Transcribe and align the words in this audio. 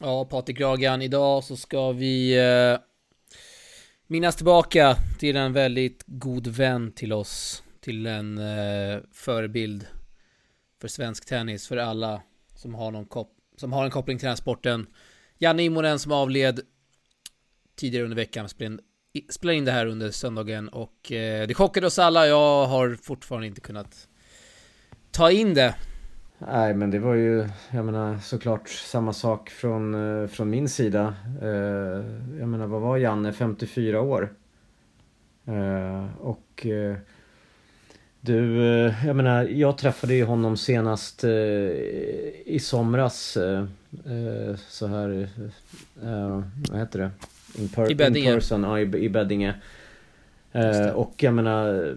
Ja, 0.00 0.24
Patrik 0.24 0.60
Ragan, 0.60 1.02
idag 1.02 1.44
så 1.44 1.56
ska 1.56 1.92
vi 1.92 2.38
eh, 2.38 2.78
minnas 4.06 4.36
tillbaka 4.36 4.96
till 5.18 5.36
en 5.36 5.52
väldigt 5.52 6.04
god 6.06 6.46
vän 6.46 6.92
till 6.92 7.12
oss. 7.12 7.62
Till 7.80 8.06
en 8.06 8.38
eh, 8.38 8.98
förebild 9.12 9.86
för 10.80 10.88
svensk 10.88 11.26
tennis, 11.26 11.68
för 11.68 11.76
alla 11.76 12.22
som 12.54 12.74
har, 12.74 12.90
någon 12.90 13.06
kop 13.06 13.32
som 13.56 13.72
har 13.72 13.84
en 13.84 13.90
koppling 13.90 14.18
till 14.18 14.24
den 14.24 14.30
här 14.30 14.36
sporten. 14.36 14.86
Janne 15.38 15.62
Immonen 15.62 15.98
som 15.98 16.12
avled 16.12 16.60
tidigare 17.76 18.04
under 18.04 18.16
veckan 18.16 18.48
spelade 18.48 19.56
in 19.56 19.64
det 19.64 19.72
här 19.72 19.86
under 19.86 20.10
söndagen 20.10 20.68
och 20.68 21.12
eh, 21.12 21.46
det 21.46 21.54
chockade 21.54 21.86
oss 21.86 21.98
alla. 21.98 22.26
Jag 22.26 22.66
har 22.66 22.98
fortfarande 23.02 23.46
inte 23.46 23.60
kunnat 23.60 24.08
ta 25.10 25.30
in 25.30 25.54
det. 25.54 25.74
Nej 26.38 26.74
men 26.74 26.90
det 26.90 26.98
var 26.98 27.14
ju, 27.14 27.48
jag 27.70 27.84
menar 27.84 28.18
såklart 28.18 28.68
samma 28.68 29.12
sak 29.12 29.50
från, 29.50 29.94
eh, 30.22 30.28
från 30.28 30.50
min 30.50 30.68
sida. 30.68 31.14
Eh, 31.42 31.48
jag 32.38 32.48
menar 32.48 32.66
vad 32.66 32.80
var 32.80 32.96
Janne, 32.96 33.32
54 33.32 34.00
år? 34.00 34.32
Eh, 35.46 36.06
och 36.20 36.66
du, 38.20 38.62
jag 39.06 39.16
menar 39.16 39.44
jag 39.44 39.78
träffade 39.78 40.14
ju 40.14 40.24
honom 40.24 40.56
senast 40.56 41.24
i 41.24 42.58
somras 42.60 43.36
så 44.68 44.86
här, 44.86 45.28
vad 46.70 46.78
heter 46.78 46.98
det? 46.98 47.10
In, 47.58 47.68
per, 47.68 47.90
I 47.90 47.94
Beddinge. 47.94 48.30
In 48.30 48.36
person, 48.36 48.62
ja, 48.62 48.78
i, 48.78 48.82
i 48.82 49.08
Beddinge. 49.08 49.54
Och 50.94 51.14
jag 51.22 51.34
menar 51.34 51.96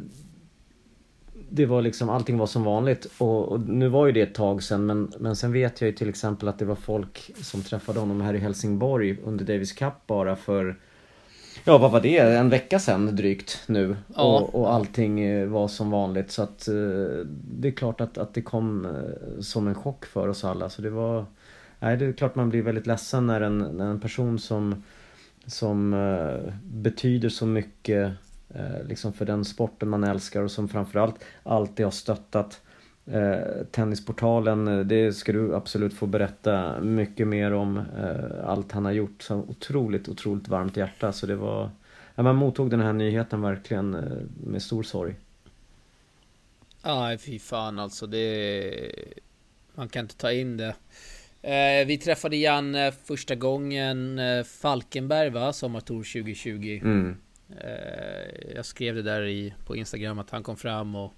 det 1.49 1.65
var 1.65 1.81
liksom, 1.81 2.09
allting 2.09 2.37
var 2.37 2.47
som 2.47 2.63
vanligt. 2.63 3.07
Och, 3.17 3.51
och, 3.51 3.59
nu 3.59 3.87
var 3.87 4.05
ju 4.05 4.11
det 4.11 4.21
ett 4.21 4.35
tag 4.35 4.63
sedan 4.63 4.85
men, 4.85 5.11
men 5.19 5.35
sen 5.35 5.51
vet 5.51 5.81
jag 5.81 5.89
ju 5.89 5.95
till 5.95 6.09
exempel 6.09 6.47
att 6.47 6.59
det 6.59 6.65
var 6.65 6.75
folk 6.75 7.31
som 7.41 7.61
träffade 7.61 7.99
honom 7.99 8.21
här 8.21 8.33
i 8.33 8.37
Helsingborg 8.37 9.17
under 9.23 9.45
Davis 9.45 9.71
Cup 9.71 9.93
bara 10.07 10.35
för 10.35 10.75
Ja 11.63 11.77
vad 11.77 11.91
var 11.91 12.01
det? 12.01 12.17
En 12.17 12.49
vecka 12.49 12.79
sedan 12.79 13.15
drygt 13.15 13.63
nu. 13.65 13.95
Ja. 14.15 14.23
Och, 14.23 14.55
och 14.55 14.73
allting 14.73 15.19
eh, 15.19 15.47
var 15.47 15.67
som 15.67 15.91
vanligt 15.91 16.31
så 16.31 16.43
att 16.43 16.67
eh, 16.67 16.73
Det 17.33 17.67
är 17.67 17.71
klart 17.71 18.01
att, 18.01 18.17
att 18.17 18.33
det 18.33 18.41
kom 18.41 18.85
eh, 18.85 19.41
som 19.41 19.67
en 19.67 19.75
chock 19.75 20.05
för 20.05 20.27
oss 20.27 20.43
alla 20.43 20.69
så 20.69 20.81
det 20.81 20.89
var 20.89 21.25
Nej 21.79 21.97
det 21.97 22.05
är 22.05 22.13
klart 22.13 22.35
man 22.35 22.49
blir 22.49 22.61
väldigt 22.61 22.87
ledsen 22.87 23.27
när 23.27 23.41
en, 23.41 23.57
när 23.57 23.85
en 23.85 23.99
person 23.99 24.39
som 24.39 24.83
Som 25.45 25.95
betyder 26.63 27.29
så 27.29 27.45
mycket 27.45 28.11
liksom 28.83 29.13
för 29.13 29.25
den 29.25 29.45
sporten 29.45 29.89
man 29.89 30.03
älskar 30.03 30.41
och 30.41 30.51
som 30.51 30.67
framförallt 30.67 31.15
alltid 31.43 31.85
har 31.85 31.91
stöttat 31.91 32.61
eh, 33.11 33.65
Tennisportalen, 33.71 34.67
eh, 34.67 34.79
det 34.79 35.13
ska 35.13 35.31
du 35.31 35.55
absolut 35.55 35.93
få 35.93 36.05
berätta 36.05 36.81
mycket 36.81 37.27
mer 37.27 37.53
om 37.53 37.77
eh, 37.77 38.49
allt 38.49 38.71
han 38.71 38.85
har 38.85 38.91
gjort. 38.91 39.21
Så 39.21 39.35
otroligt, 39.35 40.09
otroligt 40.09 40.47
varmt 40.47 40.77
hjärta. 40.77 41.13
Så 41.13 41.25
det 41.25 41.35
var, 41.35 41.69
ja, 42.15 42.23
man 42.23 42.35
mottog 42.35 42.69
den 42.69 42.79
här 42.79 42.93
nyheten 42.93 43.41
verkligen 43.41 43.95
eh, 43.95 44.01
med 44.43 44.61
stor 44.61 44.83
sorg. 44.83 45.15
Ja, 46.83 47.17
fy 47.19 47.39
fan 47.39 47.79
alltså. 47.79 48.07
Det... 48.07 48.91
Man 49.75 49.89
kan 49.89 50.05
inte 50.05 50.15
ta 50.15 50.31
in 50.31 50.57
det. 50.57 50.75
Eh, 51.41 51.87
vi 51.87 51.97
träffade 51.97 52.37
Jan 52.37 52.75
första 53.03 53.35
gången 53.35 54.19
Falkenberg 54.45 55.29
va? 55.29 55.53
Sommartour 55.53 56.03
2020. 56.03 56.79
Mm. 56.83 57.17
Eh, 57.49 58.55
jag 58.55 58.65
skrev 58.65 58.95
det 58.95 59.01
där 59.01 59.25
i, 59.25 59.53
på 59.65 59.75
Instagram 59.75 60.19
att 60.19 60.29
han 60.29 60.43
kom 60.43 60.57
fram 60.57 60.95
och 60.95 61.13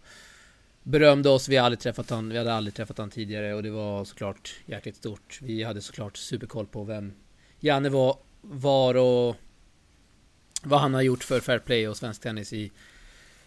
berömde 0.83 1.30
oss. 1.30 1.49
Vi, 1.49 1.55
hade 1.58 1.66
aldrig 1.66 1.80
träffat 1.80 2.09
han, 2.09 2.30
vi 2.30 2.38
hade 2.38 2.53
aldrig 2.53 2.73
träffat 2.73 2.97
han 2.97 3.09
tidigare 3.09 3.53
och 3.53 3.63
det 3.63 3.69
var 3.69 4.05
såklart 4.05 4.55
jäkligt 4.66 4.95
stort. 4.95 5.39
Vi 5.41 5.63
hade 5.63 5.81
såklart 5.81 6.17
superkoll 6.17 6.67
på 6.67 6.83
vem 6.83 7.13
Janne 7.59 7.89
var, 7.89 8.17
var 8.41 8.95
och 8.95 9.35
vad 10.63 10.80
han 10.80 10.94
har 10.94 11.02
gjort 11.02 11.23
för 11.23 11.39
fair 11.39 11.59
play 11.59 11.88
och 11.88 11.97
svensk 11.97 12.22
tennis 12.22 12.53
i 12.53 12.72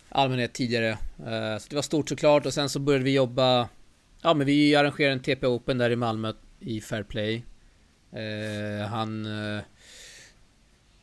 allmänhet 0.08 0.53
tidigare. 0.53 0.91
Eh, 1.19 1.59
så 1.59 1.69
det 1.69 1.75
var 1.75 1.82
stort 1.82 2.09
såklart 2.09 2.47
och 2.47 2.54
sen 2.54 2.69
så 2.69 2.78
började 2.78 3.04
vi 3.04 3.14
jobba 3.14 3.69
Ja 4.22 4.34
men 4.34 4.47
vi 4.47 4.75
arrangerade 4.75 5.12
en 5.12 5.20
TP 5.20 5.47
Open 5.47 5.78
där 5.78 5.91
i 5.91 5.97
Malmö 5.97 6.32
i 6.60 6.81
fair 6.81 7.03
play. 7.03 7.44
Eh, 8.12 8.87
han 8.87 9.26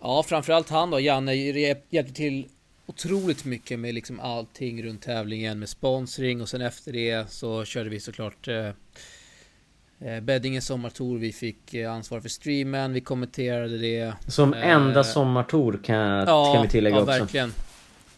Ja, 0.01 0.23
framförallt 0.23 0.69
han 0.69 0.89
då, 0.89 0.99
Janne, 0.99 1.33
hjälpte 1.89 2.13
till 2.13 2.47
otroligt 2.85 3.45
mycket 3.45 3.79
med 3.79 3.93
liksom 3.93 4.19
allting 4.19 4.83
runt 4.83 5.01
tävlingen 5.01 5.59
med 5.59 5.69
sponsring 5.69 6.41
och 6.41 6.49
sen 6.49 6.61
efter 6.61 6.91
det 6.91 7.31
så 7.31 7.65
körde 7.65 7.89
vi 7.89 7.99
såklart 7.99 8.47
eh, 8.47 8.67
eh 9.99 10.19
Beddinge 10.21 10.61
sommartour, 10.61 11.17
vi 11.17 11.33
fick 11.33 11.73
eh, 11.73 11.93
ansvar 11.93 12.19
för 12.19 12.29
streamen, 12.29 12.93
vi 12.93 13.01
kommenterade 13.01 13.77
det. 13.77 14.13
Som 14.27 14.53
eh, 14.53 14.69
enda 14.69 15.03
sommartour 15.03 15.79
kan, 15.83 15.97
ja, 15.97 16.53
kan 16.53 16.63
vi 16.63 16.69
tillägga 16.69 16.95
ja, 16.95 17.01
också. 17.01 17.13
Ja, 17.13 17.19
verkligen. 17.19 17.53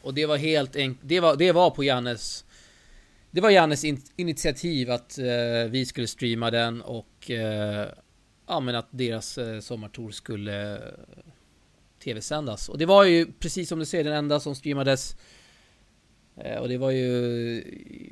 Och 0.01 0.13
det 0.13 0.25
var 0.25 0.37
helt 0.37 0.75
enkelt, 0.75 1.09
det 1.09 1.19
var, 1.19 1.35
det 1.35 1.51
var 1.51 1.69
på 1.69 1.83
Jannes 1.83 2.45
Det 3.31 3.41
var 3.41 3.49
Jannes 3.49 3.83
in 3.83 4.01
initiativ 4.15 4.91
att 4.91 5.17
eh, 5.17 5.25
vi 5.69 5.85
skulle 5.85 6.07
streama 6.07 6.51
den 6.51 6.81
och 6.81 7.31
eh, 7.31 7.87
Ja 8.47 8.59
men 8.59 8.75
att 8.75 8.87
deras 8.91 9.37
eh, 9.37 9.59
sommartour 9.59 10.11
skulle 10.11 10.81
tv-sändas. 12.01 12.69
Och 12.69 12.77
det 12.77 12.85
var 12.85 13.03
ju 13.03 13.31
precis 13.39 13.69
som 13.69 13.79
du 13.79 13.85
ser 13.85 14.03
den 14.03 14.13
enda 14.13 14.39
som 14.39 14.55
streamades. 14.55 15.15
Eh, 16.37 16.57
och 16.57 16.69
det 16.69 16.77
var 16.77 16.91
ju 16.91 17.63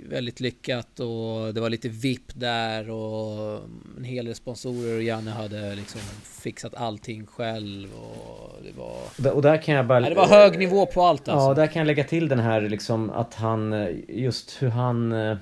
väldigt 0.10 0.40
lyckat 0.40 1.00
och 1.00 1.54
det 1.54 1.62
var 1.62 1.70
lite 1.70 1.90
VIP 1.90 2.32
där 2.34 2.90
och 2.90 3.62
en 3.98 4.04
hel 4.04 4.26
del 4.26 4.36
sponsorer 4.36 4.96
och 4.96 5.04
Janne 5.04 5.32
hade 5.32 5.76
liksom 5.76 6.02
fixat 6.24 6.76
allting 6.76 7.26
själv 7.26 7.90
och 7.94 8.60
det 8.64 8.72
var... 8.78 9.34
Och 9.34 9.42
där 9.42 9.62
kan 9.62 9.76
jag 9.76 9.88
bara... 9.88 10.00
det 10.00 10.16
var 10.16 10.28
hög 10.28 10.60
nivå 10.60 10.86
på 10.86 11.02
allt 11.04 11.28
alltså. 11.28 11.50
Ja, 11.50 11.54
där 11.54 11.68
kan 11.68 11.80
jag 11.80 11.88
lägga 11.88 12.04
till 12.04 12.28
den 12.28 12.40
här 12.40 12.62
liksom 12.62 13.10
att 13.10 13.34
han, 13.34 13.88
just 14.08 14.62
hur 14.62 14.70
han, 14.70 15.12
eh, 15.12 15.38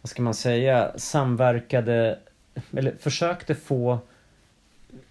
vad 0.00 0.10
ska 0.10 0.22
man 0.22 0.34
säga, 0.34 0.92
samverkade, 0.96 2.18
eller 2.72 2.94
försökte 3.00 3.54
få 3.54 3.98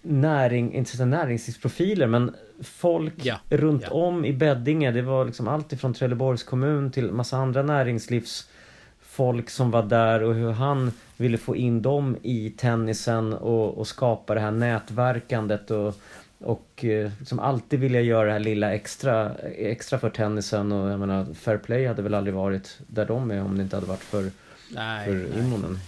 näring, 0.02 0.74
inte 0.74 1.04
näringslivsprofiler 1.04 2.06
men 2.06 2.34
folk 2.62 3.14
ja, 3.22 3.40
runt 3.48 3.82
ja. 3.82 3.90
om 3.90 4.24
i 4.24 4.32
Beddinge. 4.32 4.90
Det 4.90 5.02
var 5.02 5.24
liksom 5.24 5.48
allt 5.48 5.72
ifrån 5.72 5.94
Trelleborgs 5.94 6.42
kommun 6.42 6.90
till 6.90 7.12
massa 7.12 7.36
andra 7.36 7.62
näringslivsfolk 7.62 9.50
som 9.50 9.70
var 9.70 9.82
där 9.82 10.22
och 10.22 10.34
hur 10.34 10.50
han 10.50 10.92
ville 11.16 11.38
få 11.38 11.56
in 11.56 11.82
dem 11.82 12.16
i 12.22 12.50
tennisen 12.50 13.32
och, 13.32 13.78
och 13.78 13.86
skapa 13.86 14.34
det 14.34 14.40
här 14.40 14.50
nätverkandet 14.50 15.70
och, 15.70 15.94
och 16.38 16.84
liksom 17.18 17.38
alltid 17.38 17.80
vilja 17.80 18.00
göra 18.00 18.26
det 18.26 18.32
här 18.32 18.40
lilla 18.40 18.74
extra, 18.74 19.34
extra 19.56 19.98
för 19.98 20.10
tennisen 20.10 20.72
och 20.72 20.90
jag 20.90 21.00
menar 21.00 21.34
Fair 21.34 21.58
Play 21.58 21.86
hade 21.86 22.02
väl 22.02 22.14
aldrig 22.14 22.34
varit 22.34 22.78
där 22.86 23.06
de 23.06 23.30
är 23.30 23.42
om 23.42 23.56
det 23.56 23.62
inte 23.62 23.76
hade 23.76 23.86
varit 23.86 24.02
för, 24.02 24.30
nej, 24.70 25.06
för 25.06 25.38
Immonen. 25.38 25.78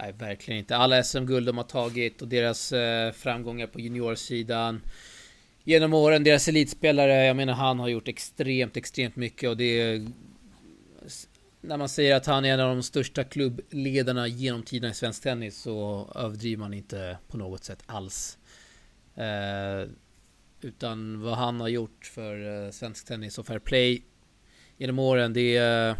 Nej, 0.00 0.12
verkligen 0.18 0.58
inte. 0.58 0.76
Alla 0.76 1.02
SM-guld 1.02 1.46
de 1.46 1.56
har 1.56 1.64
tagit 1.64 2.22
och 2.22 2.28
deras 2.28 2.72
eh, 2.72 3.12
framgångar 3.12 3.66
på 3.66 3.80
juniorsidan 3.80 4.80
genom 5.64 5.94
åren. 5.94 6.24
Deras 6.24 6.48
elitspelare, 6.48 7.24
jag 7.24 7.36
menar 7.36 7.52
han 7.52 7.78
har 7.78 7.88
gjort 7.88 8.08
extremt, 8.08 8.76
extremt 8.76 9.16
mycket 9.16 9.50
och 9.50 9.56
det 9.56 9.80
är... 9.80 10.06
När 11.62 11.76
man 11.76 11.88
säger 11.88 12.16
att 12.16 12.26
han 12.26 12.44
är 12.44 12.54
en 12.54 12.60
av 12.60 12.76
de 12.76 12.82
största 12.82 13.24
klubbledarna 13.24 14.26
genom 14.26 14.62
tiderna 14.62 14.90
i 14.90 14.94
svensk 14.94 15.22
tennis 15.22 15.58
så 15.58 16.08
överdriver 16.14 16.60
man 16.60 16.74
inte 16.74 17.18
på 17.28 17.36
något 17.36 17.64
sätt 17.64 17.82
alls. 17.86 18.38
Eh, 19.14 19.90
utan 20.60 21.22
vad 21.22 21.34
han 21.34 21.60
har 21.60 21.68
gjort 21.68 22.10
för 22.14 22.64
eh, 22.66 22.70
svensk 22.70 23.06
tennis 23.06 23.38
och 23.38 23.46
fair 23.46 23.58
play 23.58 24.02
genom 24.76 24.98
åren, 24.98 25.32
det... 25.32 25.56
Eh, 25.56 25.96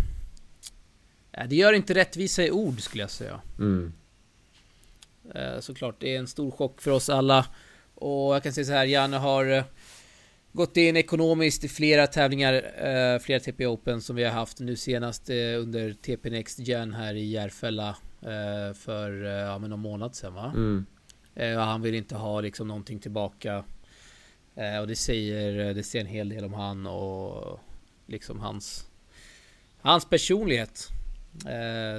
det 1.49 1.57
gör 1.57 1.73
inte 1.73 1.95
rättvisa 1.95 2.45
i 2.45 2.51
ord 2.51 2.81
skulle 2.81 3.03
jag 3.03 3.11
säga. 3.11 3.41
Mm. 3.59 3.93
Eh, 5.35 5.61
såklart, 5.61 5.97
det 5.99 6.15
är 6.15 6.19
en 6.19 6.27
stor 6.27 6.51
chock 6.51 6.81
för 6.81 6.91
oss 6.91 7.09
alla. 7.09 7.47
Och 8.01 8.35
jag 8.35 8.43
kan 8.43 8.53
säga 8.53 8.65
så 8.65 8.73
här, 8.73 8.87
Janne 8.87 9.17
har 9.17 9.47
eh, 9.47 9.65
gått 10.53 10.77
in 10.77 10.97
ekonomiskt 10.97 11.65
i 11.65 11.69
flera 11.69 12.07
tävlingar, 12.07 12.55
eh, 12.55 13.19
flera 13.19 13.41
TP 13.41 13.67
Open 13.67 14.03
som 14.03 14.17
vi 14.17 14.25
har 14.25 14.33
haft 14.33 14.61
nu 14.61 14.77
senast 14.77 15.31
eh, 15.31 15.37
under 15.37 15.93
TP 15.93 16.31
Next 16.31 16.59
Gen 16.59 16.95
här 16.95 17.15
i 17.15 17.25
Järfälla 17.25 17.97
för 18.75 19.23
ja, 19.23 19.59
men 19.59 19.71
någon 19.71 19.81
månad 19.81 20.15
sedan 20.15 20.35
va? 20.35 20.53
Mm. 20.57 20.87
Han 21.59 21.83
vill 21.83 21.95
inte 21.95 22.17
ha 22.17 22.41
liksom 22.41 22.69
någonting 22.69 22.99
tillbaka. 22.99 23.65
Och 24.81 24.87
det 24.87 24.97
säger, 24.97 25.75
det 25.75 25.83
säger 25.83 26.05
en 26.05 26.11
hel 26.11 26.29
del 26.29 26.45
om 26.45 26.53
han 26.53 26.87
och 26.87 27.61
liksom 28.07 28.41
hans 28.41 28.87
Hans 29.81 30.05
personlighet. 30.05 30.89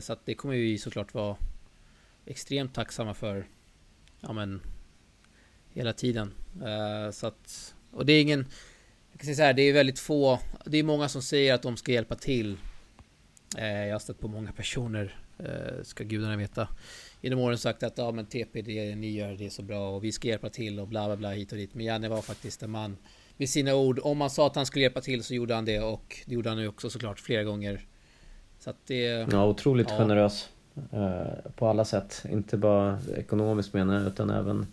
Så 0.01 0.13
att 0.13 0.25
det 0.25 0.33
kommer 0.35 0.55
vi 0.55 0.77
såklart 0.77 1.13
vara 1.13 1.35
extremt 2.25 2.73
tacksamma 2.73 3.13
för. 3.13 3.47
Ja 4.19 4.33
men 4.33 4.61
hela 5.73 5.93
tiden. 5.93 6.33
Uh, 6.61 7.11
så 7.11 7.27
att, 7.27 7.75
och 7.91 8.05
det 8.05 8.13
är 8.13 8.21
ingen, 8.21 8.45
jag 9.11 9.19
kan 9.19 9.25
säga 9.25 9.35
så 9.35 9.41
här, 9.43 9.53
det 9.53 9.61
är 9.61 9.73
väldigt 9.73 9.99
få, 9.99 10.39
det 10.65 10.77
är 10.77 10.83
många 10.83 11.09
som 11.09 11.21
säger 11.21 11.53
att 11.53 11.61
de 11.61 11.77
ska 11.77 11.91
hjälpa 11.91 12.15
till. 12.15 12.57
Uh, 13.57 13.87
jag 13.87 13.95
har 13.95 13.99
stött 13.99 14.19
på 14.19 14.27
många 14.27 14.51
personer, 14.51 15.19
uh, 15.39 15.83
ska 15.83 16.03
gudarna 16.03 16.37
veta, 16.37 16.67
genom 17.21 17.39
åren 17.39 17.57
sagt 17.57 17.83
att 17.83 17.97
ja 17.97 18.11
men 18.11 18.25
TP 18.25 18.61
det 18.61 18.95
ni 18.95 19.11
gör 19.11 19.33
det 19.33 19.45
är 19.45 19.49
så 19.49 19.61
bra 19.61 19.89
och 19.89 20.03
vi 20.03 20.11
ska 20.11 20.27
hjälpa 20.27 20.49
till 20.49 20.79
och 20.79 20.87
bla 20.87 21.05
bla 21.05 21.15
bla 21.15 21.29
hit 21.29 21.51
och 21.51 21.57
dit. 21.57 21.73
Men 21.73 21.85
Janne 21.85 22.09
var 22.09 22.21
faktiskt 22.21 22.63
en 22.63 22.71
man 22.71 22.97
med 23.37 23.49
sina 23.49 23.75
ord. 23.75 23.99
Om 24.03 24.17
man 24.17 24.29
sa 24.29 24.47
att 24.47 24.55
han 24.55 24.65
skulle 24.65 24.83
hjälpa 24.83 25.01
till 25.01 25.23
så 25.23 25.33
gjorde 25.33 25.55
han 25.55 25.65
det 25.65 25.79
och 25.79 26.21
det 26.25 26.33
gjorde 26.33 26.49
han 26.49 26.59
ju 26.59 26.67
också 26.67 26.89
såklart 26.89 27.19
flera 27.19 27.43
gånger. 27.43 27.85
Så 28.59 28.69
att 28.69 28.77
det... 28.87 29.27
Ja, 29.31 29.45
otroligt 29.45 29.89
ja. 29.89 29.97
generös. 29.97 30.49
Eh, 30.91 31.51
på 31.55 31.67
alla 31.67 31.85
sätt. 31.85 32.25
Inte 32.31 32.57
bara 32.57 32.99
ekonomiskt 33.17 33.73
menar 33.73 33.93
jag 33.93 34.07
utan 34.07 34.29
även 34.29 34.67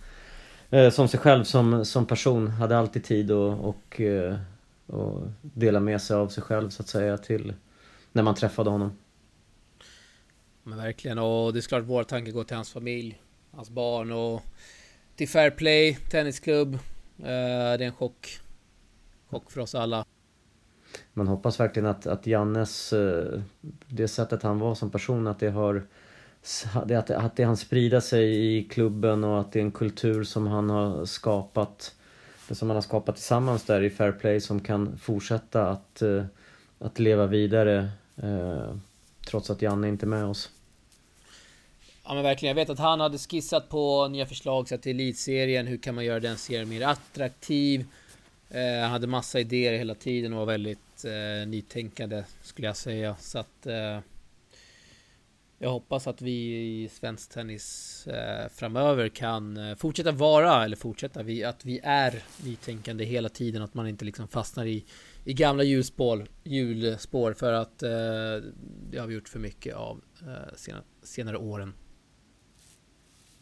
eh, 0.70 0.90
som 0.90 1.08
sig 1.08 1.20
själv 1.20 1.44
som, 1.44 1.84
som 1.84 2.06
person. 2.06 2.48
Hade 2.48 2.78
alltid 2.78 3.04
tid 3.04 3.30
och, 3.30 3.68
och, 3.68 4.00
eh, 4.00 4.36
och 4.86 5.28
dela 5.40 5.80
med 5.80 6.02
sig 6.02 6.16
av 6.16 6.28
sig 6.28 6.42
själv 6.42 6.70
så 6.70 6.82
att 6.82 6.88
säga 6.88 7.18
till 7.18 7.54
när 8.12 8.22
man 8.22 8.34
träffade 8.34 8.70
honom. 8.70 8.98
Men 10.62 10.78
verkligen 10.78 11.18
och 11.18 11.52
det 11.52 11.58
är 11.58 11.68
klart 11.68 11.84
vår 11.84 12.04
tanke 12.04 12.30
går 12.30 12.44
till 12.44 12.56
hans 12.56 12.72
familj, 12.72 13.20
hans 13.50 13.70
barn 13.70 14.12
och 14.12 14.42
till 15.16 15.28
Fair 15.28 15.50
Play 15.50 15.94
Tennisklubb. 16.10 16.78
Det 17.16 17.28
är 17.28 17.82
en 17.82 17.92
chock. 17.92 18.40
Chock 19.30 19.50
för 19.50 19.60
oss 19.60 19.74
alla. 19.74 20.04
Man 21.12 21.28
hoppas 21.28 21.60
verkligen 21.60 21.86
att, 21.86 22.06
att 22.06 22.26
Jannes, 22.26 22.94
det 23.86 24.08
sättet 24.08 24.42
han 24.42 24.58
var 24.58 24.74
som 24.74 24.90
person, 24.90 25.26
att 25.26 25.40
det 25.40 25.50
har 25.50 25.86
att, 26.72 27.10
att 27.10 27.36
det 27.36 27.44
han 27.44 27.56
sprider 27.56 28.00
sig 28.00 28.56
i 28.56 28.64
klubben 28.64 29.24
och 29.24 29.40
att 29.40 29.52
det 29.52 29.58
är 29.58 29.62
en 29.62 29.72
kultur 29.72 30.24
som 30.24 30.46
han 30.46 30.70
har 30.70 31.04
skapat 31.04 31.94
som 32.50 32.68
han 32.68 32.76
har 32.76 32.82
skapat 32.82 33.14
tillsammans 33.14 33.64
där 33.64 33.82
i 33.82 33.90
Fair 33.90 34.12
Play 34.12 34.40
som 34.40 34.60
kan 34.60 34.98
fortsätta 34.98 35.70
att, 35.70 36.02
eh, 36.02 36.24
att 36.78 36.98
leva 36.98 37.26
vidare 37.26 37.88
eh, 38.22 38.74
trots 39.26 39.50
att 39.50 39.62
Janne 39.62 39.88
inte 39.88 40.06
är 40.06 40.08
med 40.08 40.24
oss. 40.24 40.50
Ja 42.04 42.14
men 42.14 42.22
verkligen, 42.22 42.56
jag 42.56 42.64
vet 42.64 42.70
att 42.70 42.78
han 42.78 43.00
hade 43.00 43.18
skissat 43.18 43.68
på 43.68 44.08
nya 44.08 44.26
förslag 44.26 44.68
så 44.68 44.78
till 44.78 45.00
elitserien, 45.00 45.66
hur 45.66 45.76
kan 45.76 45.94
man 45.94 46.04
göra 46.04 46.20
den 46.20 46.36
serien 46.36 46.68
mer 46.68 46.86
attraktiv? 46.86 47.84
Eh, 48.50 48.80
han 48.82 48.90
hade 48.90 49.06
massa 49.06 49.40
idéer 49.40 49.78
hela 49.78 49.94
tiden 49.94 50.32
och 50.32 50.38
var 50.38 50.46
väldigt 50.46 51.04
eh, 51.04 51.48
nytänkande 51.48 52.24
skulle 52.42 52.68
jag 52.68 52.76
säga. 52.76 53.16
Så 53.20 53.38
att 53.38 53.66
eh, 53.66 53.98
jag 55.58 55.70
hoppas 55.70 56.06
att 56.06 56.22
vi 56.22 56.56
i 56.82 56.88
svensk 56.88 57.30
tennis 57.30 58.06
eh, 58.06 58.48
framöver 58.48 59.08
kan 59.08 59.56
eh, 59.56 59.76
fortsätta 59.76 60.12
vara, 60.12 60.64
eller 60.64 60.76
fortsätta, 60.76 61.22
vi, 61.22 61.44
att 61.44 61.64
vi 61.64 61.80
är 61.82 62.22
nytänkande 62.44 63.04
hela 63.04 63.28
tiden, 63.28 63.62
att 63.62 63.74
man 63.74 63.88
inte 63.88 64.04
liksom 64.04 64.28
fastnar 64.28 64.66
i, 64.66 64.84
i 65.24 65.34
gamla 65.34 65.62
hjulspår, 65.62 66.26
hjulspår 66.44 67.32
för 67.32 67.52
att 67.52 67.82
eh, 67.82 67.90
det 68.90 68.98
har 68.98 69.06
vi 69.06 69.14
gjort 69.14 69.28
för 69.28 69.38
mycket 69.38 69.74
av 69.74 70.00
eh, 70.22 70.56
senare, 70.56 70.82
senare 71.02 71.36
åren. 71.36 71.72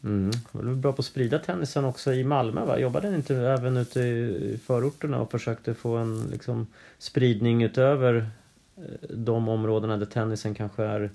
Mm. 0.03 0.31
Du 0.51 0.71
är 0.71 0.75
bra 0.75 0.93
på 0.93 0.99
att 0.99 1.05
sprida 1.05 1.39
tennisen 1.39 1.85
också 1.85 2.13
i 2.13 2.23
Malmö 2.23 2.65
va? 2.65 2.79
Jobbade 2.79 3.09
ni 3.09 3.15
inte 3.15 3.35
även 3.35 3.77
ute 3.77 3.99
i 3.99 4.59
förorterna 4.65 5.21
och 5.21 5.31
försökte 5.31 5.73
få 5.73 5.95
en 5.95 6.27
liksom, 6.27 6.67
spridning 6.97 7.63
utöver 7.63 8.29
eh, 8.77 9.09
de 9.09 9.49
områdena 9.49 9.97
där 9.97 10.05
tennisen 10.05 10.55
kanske 10.55 10.83
är 10.83 11.11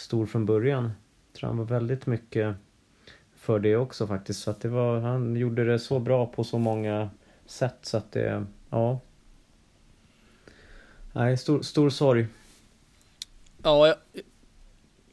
stor 0.00 0.26
från 0.26 0.46
början. 0.46 0.84
Jag 0.84 1.38
tror 1.38 1.48
han 1.48 1.58
var 1.58 1.64
väldigt 1.64 2.06
mycket 2.06 2.56
för 3.34 3.58
det 3.58 3.76
också 3.76 4.06
faktiskt. 4.06 4.42
Så 4.42 4.50
att 4.50 4.60
det 4.60 4.68
var, 4.68 5.00
han 5.00 5.36
gjorde 5.36 5.64
det 5.64 5.78
så 5.78 5.98
bra 5.98 6.26
på 6.26 6.44
så 6.44 6.58
många 6.58 7.10
sätt 7.46 7.78
så 7.82 7.96
att 7.96 8.12
det, 8.12 8.46
ja. 8.70 9.00
Nej, 11.12 11.36
stor, 11.36 11.62
stor 11.62 11.90
sorg. 11.90 12.26
Ja, 13.62 13.86
jag, 13.86 13.96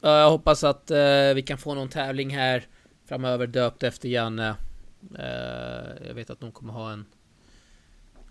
jag 0.01 0.29
hoppas 0.29 0.63
att 0.63 0.91
eh, 0.91 1.33
vi 1.35 1.43
kan 1.47 1.57
få 1.57 1.73
någon 1.73 1.89
tävling 1.89 2.29
här 2.29 2.67
framöver 3.05 3.47
döpt 3.47 3.83
efter 3.83 4.09
Janne. 4.09 4.55
Eh, 5.19 6.07
jag 6.07 6.13
vet 6.13 6.29
att 6.29 6.39
de 6.39 6.51
kommer 6.51 6.73
ha 6.73 6.91
en, 6.91 7.05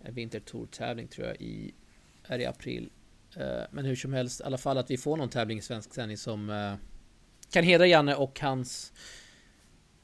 en 0.01 0.15
vintertour-tävling 0.15 1.09
tror 1.09 1.27
jag 1.27 1.37
i, 1.37 1.75
är 2.25 2.39
i 2.39 2.47
april. 2.47 2.91
Eh, 3.37 3.63
men 3.71 3.85
hur 3.85 3.97
som 3.97 4.13
helst, 4.13 4.41
i 4.41 4.45
alla 4.45 4.59
fall 4.59 4.79
att 4.79 4.91
vi 4.91 4.97
får 4.97 5.17
någon 5.17 5.29
tävling 5.29 5.59
i 5.59 5.63
svensk 5.63 5.95
sändning 5.95 6.17
som 6.17 6.51
eh, 6.51 6.75
kan 7.51 7.65
hedra 7.65 7.87
Janne 7.87 8.15
och 8.15 8.41
hans 8.41 8.93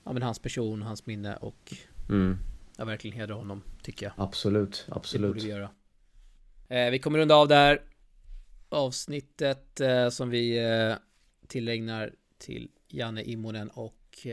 Ja 0.05 0.12
men 0.12 0.23
hans 0.23 0.38
person, 0.38 0.82
hans 0.82 1.06
minne 1.06 1.37
och 1.37 1.75
mm. 2.08 2.38
Ja 2.76 2.84
verkligen 2.84 3.17
hedra 3.17 3.34
honom 3.34 3.62
tycker 3.82 4.06
jag. 4.06 4.12
Absolut, 4.17 4.87
absolut 4.88 5.23
Det 5.23 5.29
borde 5.29 5.40
vi 5.40 5.49
göra. 5.49 5.70
Eh, 6.69 6.90
Vi 6.90 6.99
kommer 6.99 7.19
runda 7.19 7.34
av 7.34 7.49
där. 7.49 7.82
Avsnittet 8.69 9.81
som 10.11 10.31
vi 10.31 10.58
tillägnar 11.46 12.14
till 12.38 12.70
Janne 12.88 13.23
Immonen 13.23 13.69
och 13.69 14.26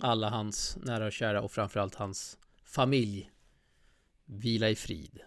alla 0.00 0.30
hans 0.30 0.76
nära 0.82 1.06
och 1.06 1.12
kära 1.12 1.42
och 1.42 1.52
framförallt 1.52 1.94
hans 1.94 2.38
familj. 2.64 3.30
Vila 4.24 4.68
i 4.68 4.74
frid 4.74 5.20